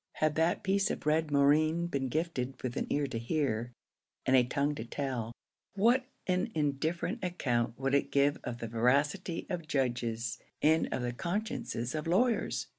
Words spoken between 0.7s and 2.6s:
of red moreen been gifted